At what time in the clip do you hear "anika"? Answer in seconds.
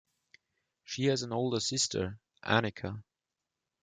2.43-3.03